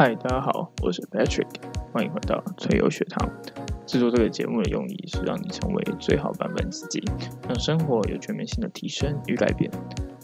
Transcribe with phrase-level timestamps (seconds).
[0.00, 1.46] 嗨，大家好，我是 Patrick，
[1.92, 3.30] 欢迎回到翠油学堂。
[3.84, 7.04] 制作这个节目的用意是让你成为最好版本自己，
[7.46, 9.70] 让生活有全面性的提升与改变。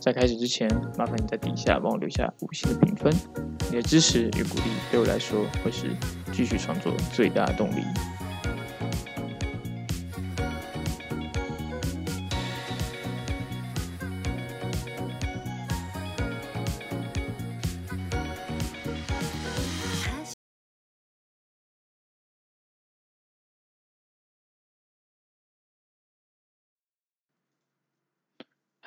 [0.00, 0.66] 在开始之前，
[0.96, 3.12] 麻烦你在底下帮我留下五星的评分，
[3.68, 5.94] 你的支持与鼓励对我来说会是
[6.32, 7.82] 继续创作最大的动力。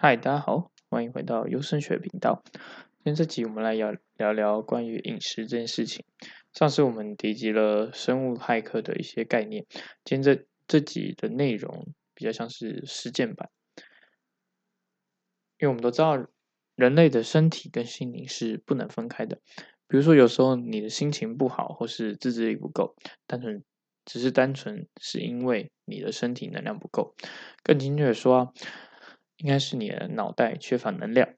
[0.02, 2.41] 嗨，大家好，欢迎回到优生学频道。
[2.53, 2.63] 今
[3.03, 6.05] 天这集我们来聊聊聊关于饮食这件事情。
[6.53, 9.66] 上次我们提及了生物骇客的一些概念，
[10.05, 13.49] 今天这这集的内容比较像是实践版。
[15.58, 16.16] 因为我们都知道，
[16.75, 19.41] 人类的身体跟心灵是不能分开的。
[19.89, 22.95] 比如说，有时候你的心情不好，或是自制力不够，
[23.27, 23.61] 单纯
[24.05, 27.13] 只是单纯是因为你的身体能量不够。
[27.61, 28.53] 更精确的说。
[29.40, 31.30] 应该是你的脑袋缺乏能量，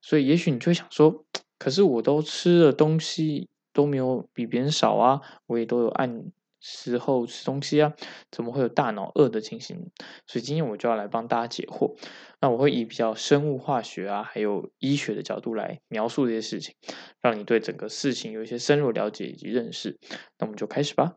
[0.00, 1.24] 所以也许你就会想说，
[1.58, 7.94] 可是我都吃的东西都没有比别人少啊，我也都有按时候吃东西啊，
[8.30, 9.90] 怎么会有大脑饿的情形？
[10.26, 11.96] 所以今天我就要来帮大家解惑。
[12.40, 16.74] 那我会以比较生物化学啊，还有医学的角度来描述这些事情，
[17.20, 19.98] 让你对整个事情有一些深入了解以及认识。
[20.38, 21.16] 那我们就开始吧。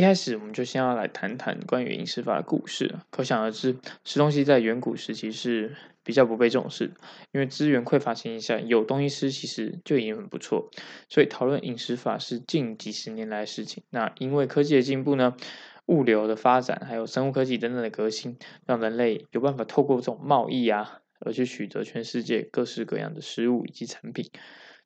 [0.00, 3.00] 一开始我们就先要来谈谈关于饮食法的故事。
[3.10, 6.94] 可想而知，吃东西在远古时期是比较不被重视，
[7.32, 10.70] 因为资源匮乏情况下，有东西吃其实就已经很不错。
[11.10, 13.84] 所以讨论饮食法是近几十年来的事情。
[13.90, 15.36] 那因为科技的进步呢，
[15.84, 24.30] 物流的发展，还有生物科技等等的革新，让人类有办法透过这种贸易啊，而去取得全世界各式各样的食物以及产品。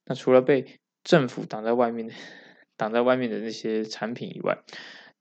[0.07, 2.15] 那除了被政府挡在外面的。
[2.77, 4.59] 挡在外面的那些产品以外，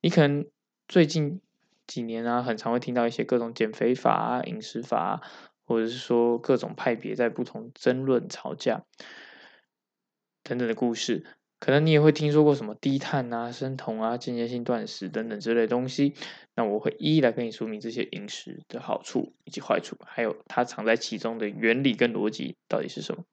[0.04, 0.46] 你可能
[0.90, 1.40] 最近
[1.88, 5.22] 几年啊，很常会听到一些各种减肥法啊、饮食法，
[5.64, 8.84] 或者是说各种派别在不同争论、吵架
[10.44, 11.26] 等等的故事。
[11.62, 16.16] 可能你也会听说过什么低碳啊、生酮啊、间接性断食等等之类东西。
[16.54, 23.24] 那我会一一来跟你说明这些饮食的好处以及坏处，还有它藏在其中的原理跟逻辑到底是什么。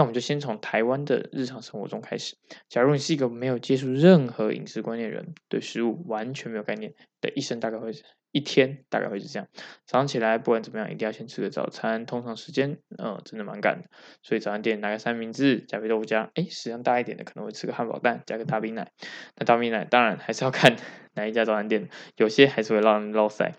[0.00, 2.34] 那我们就先从台湾的日常生活中开始。
[2.70, 7.92] 假如你是一个没有接触任何饮食观念的人，对食物完全没有概念的一生，大概会
[8.32, 9.46] 一天大概会是这样：
[9.84, 12.06] 早上起来不管怎么样，一定要先吃个早餐。
[12.06, 13.90] 通常时间，嗯，真的蛮赶的。
[14.22, 18.92] 所以早餐店拿个三明治加杯豆浆，哎，食量大一点的可能会吃个汉堡蛋加个大冰奶。
[19.36, 20.76] 那大冰奶当然还是要看
[21.12, 23.52] 哪一家早餐店，有些还是会让人落塞。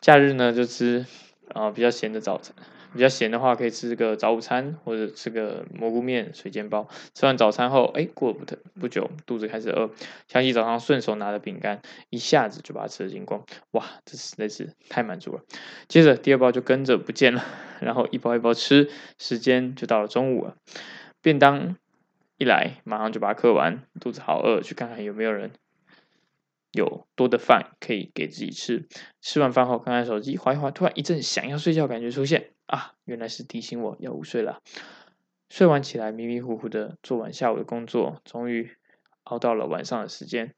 [0.00, 1.06] 假日呢就吃
[1.48, 2.54] 啊比较咸的早餐。
[2.92, 6.88] 比较闲的话，可以吃个早午餐，或者吃个蘑菇面、水煎包。
[7.14, 8.44] 吃完早餐后，哎，过了不
[8.80, 9.90] 不久，肚子开始饿，
[10.28, 13.44] 想起早上顺手拿的饼干，一下子就把它吃了精光。
[13.72, 15.42] 哇，这实在是太满足了。
[15.88, 17.44] 接着第二包就跟着不见了，
[17.80, 20.56] 然后一包一包吃，时间就到了中午了。
[21.20, 21.76] 便当
[22.36, 25.52] 一来，马上就把它嗑完，肚子好饿，去看看有没有人。
[26.72, 28.88] 有多的饭可以给自己吃，
[29.20, 34.62] 吃完饭后看看手机，划一划，突然一阵想要睡觉感觉出现啊，原来是提醒我要午睡了。
[35.48, 38.76] 睡完起来迷迷糊糊的做完下午的工作，终于
[39.24, 40.54] 熬到了晚上的时间，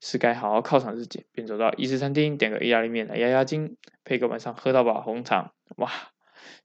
[0.00, 5.90] 是该好好犒赏自己，便走到意式餐厅点个意大利面来压压惊，配个晚上喝到饱红肠，哇，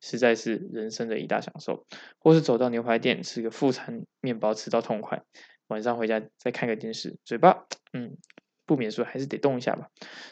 [0.01, 1.85] 实在是人生的一大享受。
[2.17, 5.23] 或是走到牛排店吃个副餐面包吃到痛快，
[5.67, 8.17] 晚上回家再看个电视，嘴巴嗯。
[8.65, 9.87] 不免说还是得动一下吧，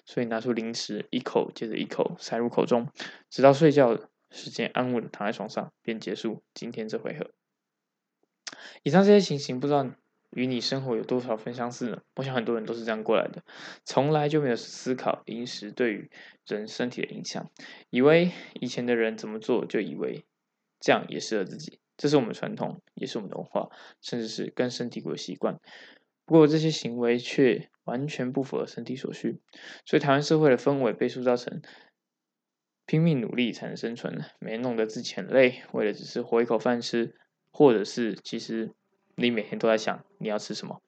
[0.05, 2.89] 所以拿出零食，一口接着一口塞入口中，
[3.29, 3.97] 直到睡觉
[4.31, 7.31] 时间安稳躺在床上，便结束今天这回合。
[8.83, 9.89] 以上这些情形，不知道
[10.31, 12.01] 与你生活有多少分相似呢？
[12.15, 13.43] 我想很多人都是这样过来的，
[13.83, 16.09] 从来就没有思考饮食对于
[16.45, 17.49] 人身体的影响，
[17.89, 20.25] 以为以前的人怎么做，就以为
[20.79, 21.79] 这样也适合自己。
[21.97, 23.69] 这是我们传统，也是我们的文化，
[24.01, 25.59] 甚至是根深蒂固的习惯。
[26.25, 29.39] 不过这些行为却完全不符合身体所需，
[29.85, 31.61] 所以台湾社会的氛围被塑造成
[32.85, 37.15] 拼命努力才能生存，没弄得自己很累，为了只是活一口饭吃，
[37.51, 38.71] 或者是其实
[39.15, 40.81] 你每天都在想你要吃什么，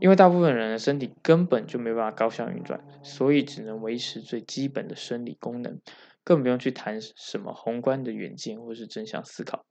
[0.00, 5.80] 因为大部分人的身体根本就没办法高效运转，所以只能维持最基本的生理功能，
[6.24, 9.64] 更不用去谈什么宏观的远见或是正向思考。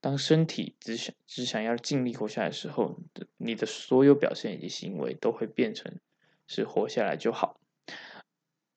[0.00, 3.00] 当身体只想只想要尽力活下来的时候，
[3.38, 5.98] 你的所有表现以及行为都会变成
[6.46, 7.58] 是活下来就好。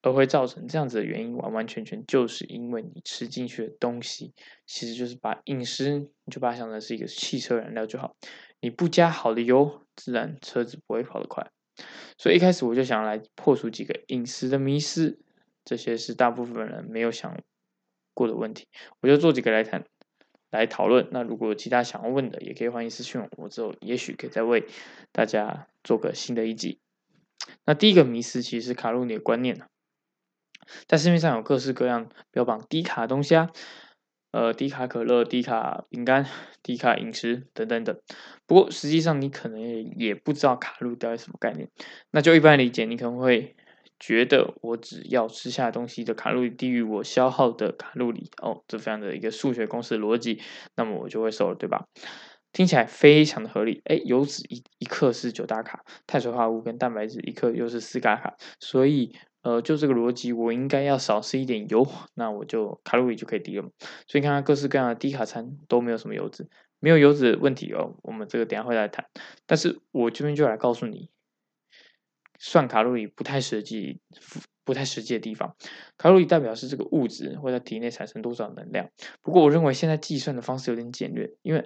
[0.02, 4.34] 而会造成这样子的原因，完完全全就是因为你吃进去的东西，
[4.66, 8.16] 其实就是把饮食，你就把它想成是一个汽车燃料就好。
[8.60, 11.52] 你不加好的油，自然车子不会跑得快。
[12.18, 15.20] 所以一开始我就想来破除几个饮食的迷思，
[15.64, 17.40] 这些是大部分人没有想
[18.14, 18.68] 过的问题，
[19.02, 19.86] 我就做几个来谈，
[20.50, 21.08] 来讨论。
[21.12, 24.66] 那如果有其他想要问的，也可以欢迎私信我，我之后也许可以再为
[25.12, 26.80] 大家做个新的一集。
[27.66, 29.62] 那第一个迷思其实是卡路里的观念
[30.88, 33.50] 在市面上有各式各样标榜低卡的东西啊，
[34.32, 36.26] 呃，低卡可乐、低卡饼干、
[36.62, 37.98] 低卡饮食等等等。
[38.46, 39.60] 不过实际上你可能
[39.98, 41.70] 也不知道卡路里到底什么概念。
[42.12, 43.56] 那就一般理解，你可能会
[44.00, 50.40] 觉得我只要吃下东西的卡路里低于我消耗的卡路里哦，这非常的一个数学公式逻辑，
[50.76, 51.86] 那么我就会瘦了，对吧？
[52.52, 53.82] 听起来非常的合理。
[53.86, 59.16] 哎，油脂一一克是九大卡，碳水化合物跟蛋白质一克又是四大卡，所以。
[59.48, 63.64] 呃，就这个逻辑，我应该要少吃一点油，那我就卡路里就可以低了。
[64.06, 66.50] 所以看看各式各样的低卡餐都没有什么油脂，
[66.82, 67.96] 没有油脂问题哦。
[68.04, 69.06] 我们这个等下会来谈。
[69.46, 71.10] 但是我这边就来告诉你，
[72.38, 74.02] 算卡路里不太实际、
[74.66, 75.56] 不太实际的地方。
[75.98, 78.90] 卡路里代表是这个物质会在体内产生多少能量。
[79.22, 81.64] 不过我认为现在计算的方式有点简略，因为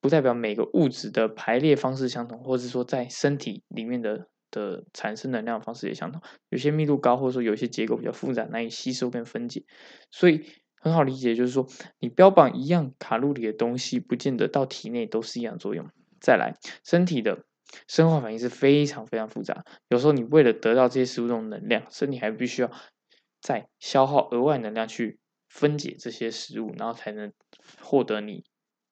[0.00, 4.28] 不代表每个物质的排列方式相同，或者说在身体里面的。
[4.56, 9.64] 的产生能量方式也相同，有些密度高，或者说有些结构比较复杂，难以吸收跟分解，
[10.10, 11.66] 所以很好理解，就是说
[11.98, 15.86] 你标榜一样卡路里的东西，不见得到体内都是一样作用。
[16.20, 17.44] 再来，身体的
[17.86, 22.70] 生化反应是非常非常复杂，有时候你为了得到这些食物中的能量，身体还必须要
[23.42, 25.18] 再消耗额外能量去
[25.48, 27.32] 分解这些食物，然后才能
[27.82, 28.44] 获得你。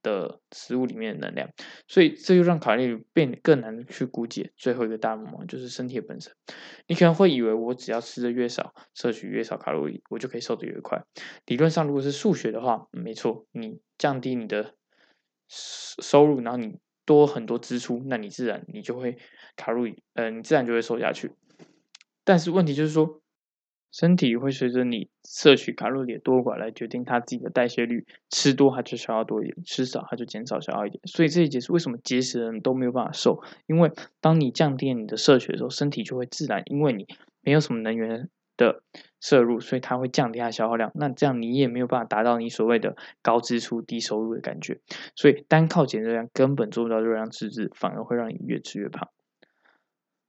[0.05, 1.51] 的食物里面的能量，
[1.89, 4.53] 所以这就让卡路里变得更难去估计。
[4.57, 6.33] 最后一个大魔王就是身体本身。
[6.87, 11.03] 你可能会以为我只要吃的越少，摄取越少卡路里，我就可以瘦得越快。
[11.47, 14.75] 理论上，如果是数学的话，没错，你降低你的
[15.49, 19.19] 收入，然后你多很多支出，那你自然你就会
[19.57, 21.33] 卡路里，嗯，你自然就会瘦下去。
[22.23, 23.21] 但是问题就是说。
[23.95, 31.01] 身体会随着你摄取卡路里的多寡来决定它自己的代谢率，吃多它就消耗多一点，吃少它就减少消耗一点。
[31.05, 37.07] 所以这一节是为什么节食的人都没有办法瘦，因为当你降低你的摄取的时候，身体就会自然因为你
[37.41, 38.83] 没有什么能源的
[39.21, 40.91] 摄入，所以它会降低它消耗量。
[40.97, 44.81] 那这样你也没有办法达到你所谓的高支出低收入的感觉。
[45.15, 49.09] 所以单靠减热量根本做不到热量赤字，反而会让你越吃越胖。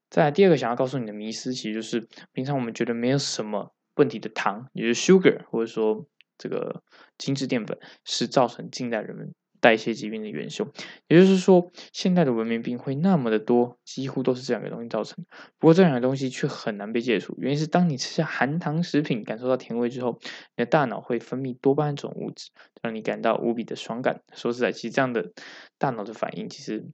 [0.10, 6.06] 再来第二个想要告诉你的迷思，其实就是平常我们觉得没有什么问题的糖，也就是 sugar，或者说
[6.38, 6.84] 这个
[7.18, 10.70] 精致淀粉，是造成近代人们代谢疾病的元凶。
[11.08, 15.26] 也就是说，现代的文明病会那么的多，几乎都是这两个东西造成。
[15.58, 20.20] 不过这两个东西却很难被戒除，原因是当你吃下含糖食品，感受到甜味之后，
[20.56, 24.22] 你的大脑会分泌多巴胺种物质，让你感到无比的爽感。
[24.34, 25.32] 说实在，其实这样的
[25.78, 26.86] 大脑的反应，其实。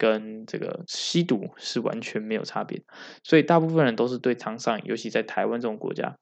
[0.00, 2.82] 跟这个吸毒是完全没有差别，
[3.22, 6.16] 所以大部分人都是对糖上瘾，尤其在台湾这种国家，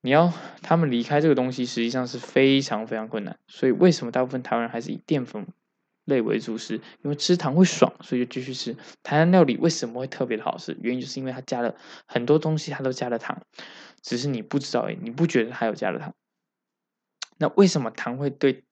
[0.00, 0.32] 你要
[0.62, 3.38] 他们离开这个东西，实际上是非常非常困难。
[3.46, 5.46] 所以为什么大部分台湾人还是以淀粉
[6.06, 6.80] 类为主食？
[7.02, 8.74] 因为吃糖会爽，所以就继续吃。
[9.02, 10.74] 台湾料理为什么会特别的好吃？
[10.80, 11.76] 原因就是因为它加了
[12.06, 13.42] 很多东西，它都加了糖，
[14.00, 16.14] 只是你不知道，你不觉得它有加了糖。
[17.36, 18.64] 那为什么糖会对？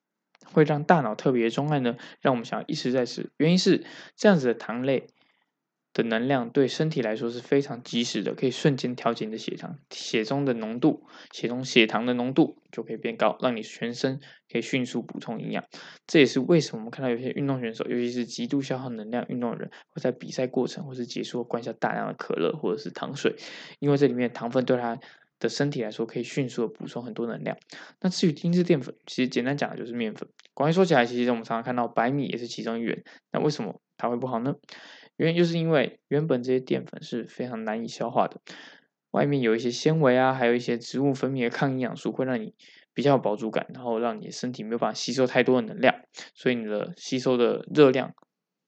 [0.44, 3.31] 会让大脑特别钟爱呢，让我们想要一直在吃。
[3.36, 3.84] 原因是
[4.17, 5.06] 这样子的糖类
[5.93, 14.20] 的能量对身体来说是非常及时的，可以瞬间调节你的血糖，血中的浓度，血中血糖的浓度就可以变高，让你全身
[14.51, 15.65] 可以迅速补充营养。
[16.06, 23.34] 这也是为什么我们看到有些运动选手，尤其是极度消耗能量运动的人，会在比赛过程或是结束灌下大量的可乐或者是糖水，
[23.81, 24.98] 因为这里面糖分对他。
[25.39, 27.57] 的身体来说，可以迅速的补充很多能量。
[28.01, 30.29] 那至于精致淀粉，其实简单讲的就是面粉。
[30.55, 33.05] 广义说起来，其实我们常常看到白米也是其中一员。
[33.33, 34.57] 那为什么它会不好呢？
[35.17, 38.41] 原因就是因为原本这些淀粉是非常难以消化的，
[39.11, 42.55] 外面有一些纤维啊，还有一些植物分泌的抗营养素，会让你
[42.95, 45.95] 比较有饱足感，然后让你身体没有办法吸收太多的能量，
[46.35, 48.15] 所以你的吸收的热量。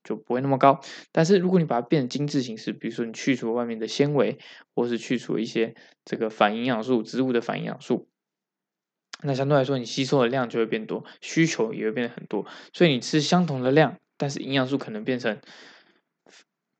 [0.02, 0.80] 就不会那么高，
[1.12, 4.38] 但是如果你把它变成精致形式，比如说你去除外面的纤维，
[4.74, 8.08] 或是去除一些这个反营养素，植物的反营养素，
[9.22, 12.46] 那相对来说你吸收的量就会变多，需求也会变得很多。
[12.72, 15.38] 所以你吃相同的量，但是营养素可能变成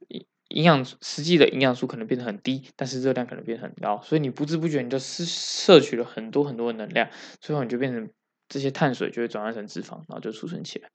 [0.08, 4.00] 营营养实际的营养素可能变得很低，但是热量可能变得很高。
[4.02, 7.10] 所以你不知不觉你就摄摄取了很多很多的能量，
[7.40, 8.10] 最后你就变成
[8.48, 10.88] 这些碳水就会转换成脂肪，然后就储存起来。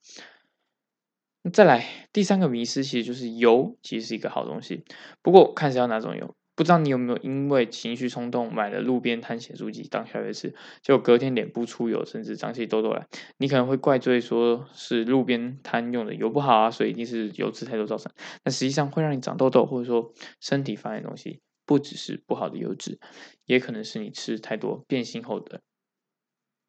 [1.53, 4.83] 再来第三个迷思，其实就是油其实是一个好东西，
[5.21, 6.35] 不过看是要哪种油。
[6.55, 13.05] 不知道你有没有因为情绪冲动买了路边摊咸酥鸡当宵夜吃，结果隔天脸部出油，甚至长起痘痘来？
[13.37, 18.09] 你可能会怪罪说是路边摊用的油不好啊，所以一定是油脂太多造成。
[18.41, 22.97] 但实际上会让你长痘痘或者说身体发炎的东西，不只是不好的油脂，
[23.45, 25.59] 也可能是你吃太多变性后的。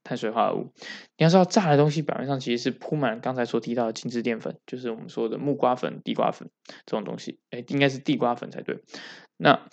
[0.07, 0.73] 碳水化合物，
[1.19, 6.49] 你要知道炸的东西表面上其实是铺满刚才所提到的精致淀粉，就是我们说的木瓜粉、地瓜粉
[6.87, 8.85] 这种东西，哎，应该是地瓜粉才对。
[9.37, 9.67] 那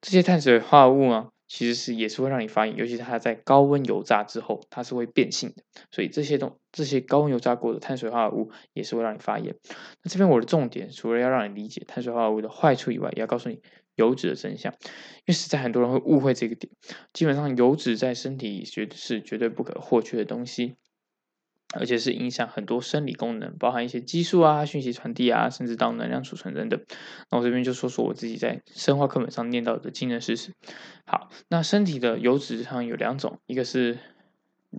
[0.00, 9.56] 这些碳水化合物呢，其实是也是会让你发炎，尤其是它在高温油炸之后，它是会变性的，所以这些东这些高温油炸过的碳水化合物也是会让你发炎。
[10.04, 13.60] 那这边我的重点除了要让你理解碳水化合物的坏处以外，也要告诉你。
[13.98, 16.72] 油脂的真相，因为实在很多人会误会这个点。
[17.12, 20.76] 基本上，油脂在身体绝是绝对不可或缺的东西，
[21.74, 26.80] 而且是影响很多生理功能，包含一些激素啊、讯息传递啊，甚至到能量储存等等。
[27.30, 30.52] 那我这边就说说我自己在生化课本上念到的惊人事实。
[31.04, 33.98] 好，那身体的油脂上有两种，一个是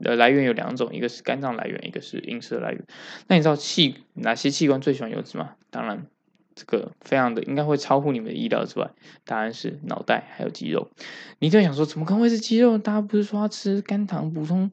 [0.02, 2.84] 的来源有两种，一个是肝脏来源，一个是饮食来源。
[3.28, 5.56] 那你知道器哪些器官最喜欢油脂吗？
[5.70, 6.08] 当然。
[6.56, 8.92] 这个非常的应该会超乎你们的意料之外，
[9.24, 10.90] 答案是脑袋还有肌肉。
[11.38, 12.78] 你就想说，怎么可能会是肌肉？
[12.78, 14.70] 大家不是说要吃肝糖补充，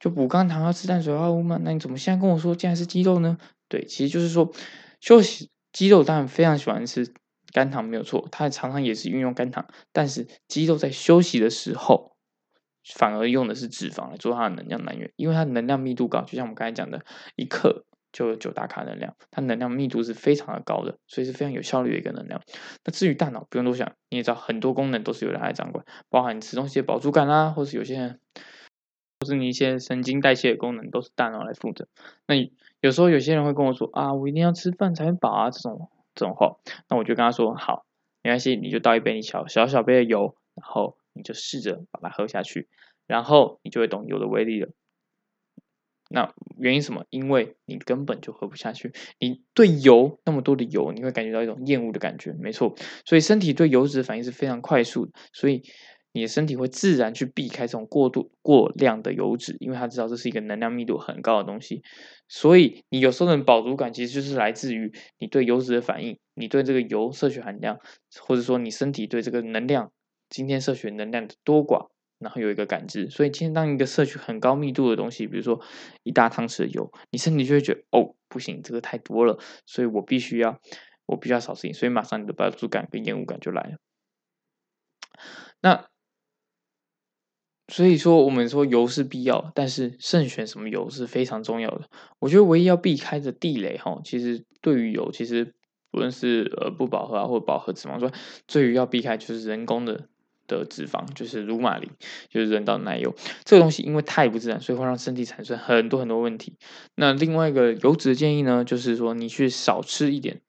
[0.00, 1.60] 就补肝糖要吃碳水化合物吗？
[1.62, 3.38] 那你怎么现在跟我说竟然是肌肉呢？
[3.68, 4.50] 对，其实就是说
[5.00, 7.12] 休息肌肉当然非常喜欢吃
[7.52, 12.16] 肝糖没有错，它常常也是运用肝糖，但是肌肉在休息的时候，
[12.94, 17.04] 反而用的是脂肪来做它的能量来源，因为它能量密度高，就像我们刚才讲的，
[17.36, 17.84] 一克。
[18.12, 22.42] 就有九大卡能量，它能量密度是非常的高的，所以是非常有效率的一个能量。
[22.84, 28.18] 那至于大脑，不用多想，你也知道很多功能都是由人来掌管，包含你吃东西的饱足感啦，或是有些人，
[29.20, 31.86] 或是你一些神经代谢的功能都是大脑来负责。
[32.26, 32.34] 那
[32.80, 36.56] 有时候有些人会跟我说啊，我一定要吃饭才能饱啊，这种这种话，
[36.88, 37.84] 那我就跟他说好，
[38.22, 42.66] 没关系，你就倒一杯你小小小杯的油，然后你就试着把它喝下去，
[43.06, 44.70] 然后你就会懂油的威力了。
[46.08, 47.04] 那原因什么？
[47.10, 48.92] 因为你根本就喝不下去。
[49.20, 52.74] 你对油那么多的油，你会感觉到一种厌恶的感觉，没错。
[53.04, 55.62] 所以身体对油脂的反应是非常快速的，所以
[56.12, 61.82] 你的身体会自然去避开这种过度过量的油脂，因为它知道这是一个能量密度很高的东西。
[62.28, 67.78] 所以你有时候的饱足感其实就是来自于你对油脂的反应，你对这个油摄取含量，
[68.20, 69.92] 或者说你身体对这个能量
[70.28, 71.88] 今天摄取能量的多寡。
[72.20, 75.58] 然后有一个感知，所以今天当一个摄取很高密度的东西，比如说
[76.02, 80.60] 一大汤匙的油，你身体就会觉得哦，不行，这个太多了，所以我必须要，
[81.06, 83.78] 我必须要少吃，所以马上你的饱足感跟厌恶感就来了。
[85.62, 85.88] 那
[87.70, 91.82] 所以说，我们说油是必要，但是慎选什么油是非常重要的。
[92.18, 95.54] 我觉得唯一要避开的地雷哈，其实对于油，其实
[95.90, 98.12] 不论是呃不饱和啊或饱和脂肪酸，
[98.48, 100.08] 最于要避开就是人工的。
[100.50, 101.88] 的脂肪就是乳马磷，
[102.28, 103.14] 就是人造奶油。
[103.44, 106.56] 这个东西因为太不自然，所以会让身体产生很多很多问题。
[106.96, 110.40] 那另外一个油脂的建议呢，就是说你去少吃一点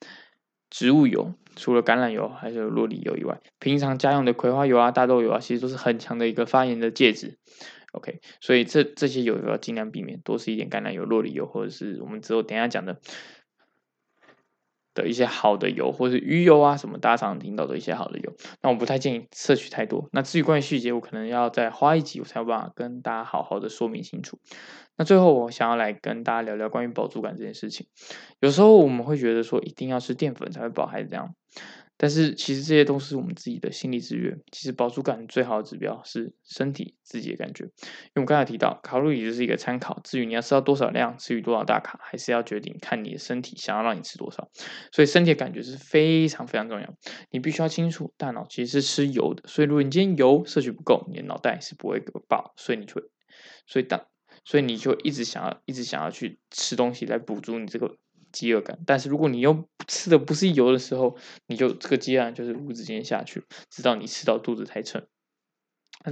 [0.71, 7.37] 植物油，除了橄榄油还有洛里油以外，平常家用的葵花油啊、大豆油啊，其实都是很强的一个发炎的介质。
[7.93, 12.99] OK，所以这这些油要尽量避免，多吃一点橄榄油、洛里油，或者是我们之后等下讲的。
[14.93, 20.09] 的一些好的油，或者是鱼油啊，什么大家常听到的一些好的油，那我不太建议摄取太多。
[20.11, 24.39] 那至于关于细节，我可能要再花一集，我才有办法跟大家好好的说明清楚。
[24.97, 27.87] 那最后，我想要来跟大家聊聊关于饱足感这件事情。
[28.39, 31.33] 有时候我们会觉得说，一定要吃淀粉才会饱，还是这样？
[32.01, 34.35] 但是其实这些都是我们自己的心理制约。
[34.51, 37.65] 其实饱足感最好的指标是身体自己的感觉。
[37.65, 44.49] 因为我们刚才提到，卡路里就是一个参考，至于你要吃到多少量，吃于多少大卡，还是要决定看你的身体想要让你吃多少。
[44.91, 46.91] 所以身体的感觉是非常非常重要。
[47.29, 49.43] 你必须要清楚，大脑其实是吃油的。
[49.47, 53.03] 所以如果你今天油摄取不够，你的脑袋是不会饱，所以你就会，
[53.67, 54.03] 所以当，
[54.43, 57.95] 所以你就一直想要，一直想要去吃东西来补足你这个。
[58.31, 61.15] 饥饿感，但是如果你又吃的不是油的时候，
[61.47, 65.05] 你就这个饥饿感就是无止境下去，直到你吃到肚子太撑。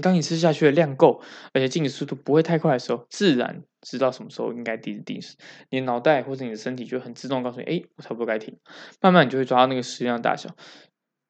[0.03, 1.19] 当你吃下去的量够，
[1.51, 5.35] 而且进的速度不会太快的时候，自然知道什么时候应该停停止。
[5.71, 8.59] 你脑袋或者你的身体就很自动告诉你，哎，我差不多该停。
[9.01, 10.55] 慢慢你就会抓到那个食量大小。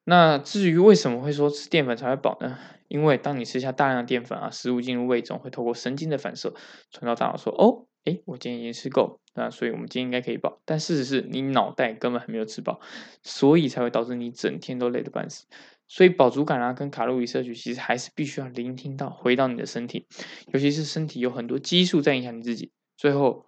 [0.04, 2.58] 那至于为什么会说吃淀粉才会饱呢？
[2.88, 6.52] 因为当你吃下大量的淀粉啊，食物进入胃中会透过神经的反射
[6.90, 7.86] 传到大脑说，哦。
[8.10, 10.60] 哎，我今天已经吃够，那所以我们今天应该可以饱。
[10.64, 12.80] 但事实是你脑袋根本还没有吃饱，
[13.22, 15.46] 所以才会导致你整天都累得半死。
[15.86, 20.06] 所以饱足感啊，跟卡路里摄取其实还是必须要聆听到，回到你的身体，
[20.52, 22.70] 尤其是身体有很多激素在影响你自己。
[22.96, 23.46] 最后，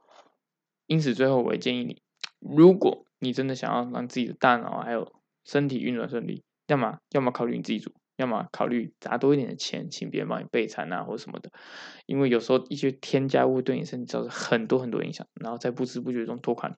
[0.87, 2.03] 因此最后我也建议你，
[2.41, 5.13] 如果你真的想要让自己的大脑还有
[5.45, 7.93] 身体运转顺利，要么要么考虑你自己煮，
[8.23, 11.51] 要么考虑砸多一点的钱，请别人帮你备餐啊或者什么的。
[12.07, 16.71] 因为有时候一些添加物对你身体造成很多很多影响，然后在不知不觉中拖垮，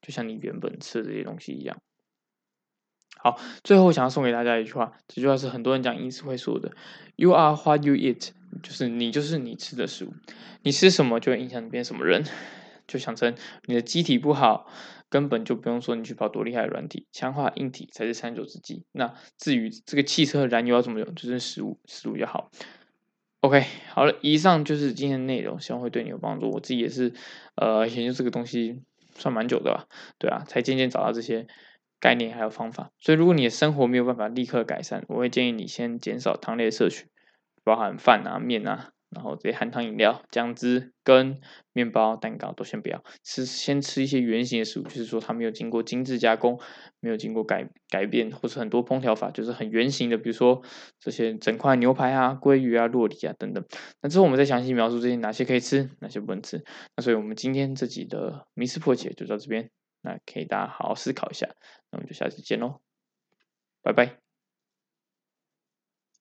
[0.00, 1.76] 就像你原本吃的这些东西一样。
[3.16, 6.72] 好，最后想要送给大家一句话，这句话是很多人讲饮食会说的
[7.16, 8.30] ：“You are what you eat”，
[8.62, 10.12] 就是你就是你吃的食物，
[10.62, 12.24] 你吃什么就会影响你变什么人。
[12.86, 14.70] 就想成你的机体不好，
[15.14, 18.84] 根本就不用说你去跑多厉害的软体，强化硬体才是长久之计。
[18.90, 22.50] 那至于这个汽车燃油要怎么用，就是食物，食物就好。
[23.42, 26.50] OK，好了，以上就是今天的内容，希望会对你有帮助。
[26.50, 27.12] 我自己也是，
[27.54, 28.82] 呃，研究这个东西
[29.14, 29.86] 算蛮久的吧，
[30.18, 31.46] 对啊，才渐渐找到这些。
[32.00, 37.06] 概念还有方法，所以如果你的生活没有办法立刻改善，我会建议你先减少糖类摄取，
[37.62, 41.40] 包含饭啊、面啊，然后这些含糖饮料、酱汁跟
[41.72, 46.60] 面包、蛋糕都先不要吃，先吃一些圆形的食物，就是说它没有经过精致加工，
[47.00, 50.62] 没有经过改改变，或是很多烹调法，就是很圆形的，比如说
[50.98, 53.64] 这些整块牛排啊、鲑鱼啊、洛里啊等等。
[54.02, 56.64] 那之后我们再详细描述这些哪些可以吃，哪些不能吃。
[56.96, 59.70] 那所以我们今天这集的迷思破解就到这边。
[60.02, 61.46] 那可以大家好好思考一下，
[61.90, 62.80] 那我们就下次见喽，
[63.82, 64.23] 拜拜。